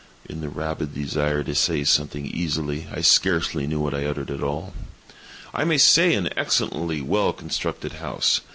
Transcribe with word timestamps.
(In 0.25 0.41
the 0.41 0.49
rabid 0.49 0.95
desire 0.95 1.43
to 1.43 1.53
say 1.53 1.83
something 1.83 2.25
easily, 2.25 2.87
I 2.91 3.01
scarcely 3.01 3.67
knew 3.67 3.79
what 3.79 3.93
I 3.93 4.03
uttered 4.07 4.31
at 4.31 4.41
all.)—"I 4.41 5.63
may 5.63 5.77
say 5.77 6.15
an 6.15 6.29
excellently 6.35 7.01
well 7.01 7.31
constructed 7.33 7.91
house. 7.91 8.41